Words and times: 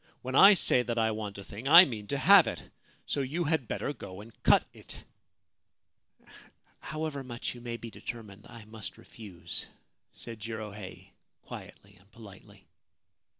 * 0.13 0.21
When 0.23 0.33
I 0.33 0.55
say 0.55 0.81
that 0.81 0.97
I 0.97 1.11
want 1.11 1.37
a 1.37 1.43
thing 1.43 1.67
I 1.69 1.85
mean 1.85 2.07
to 2.07 2.17
have 2.17 2.47
it: 2.47 2.71
so 3.05 3.21
you 3.21 3.43
had 3.43 3.67
better 3.67 3.93
go 3.93 4.19
and 4.19 4.33
cut 4.41 4.65
it.'' 4.73 4.97
However 6.79 7.23
much 7.23 7.53
you 7.53 7.61
may 7.61 7.77
be 7.77 7.91
determined, 7.91 8.47
I 8.49 8.65
must 8.65 8.97
refuse/ 8.97 9.67
said 10.11 10.39
Jirohei, 10.39 11.11
quietly 11.43 11.97
and 11.99 12.09
politely. 12.09 12.65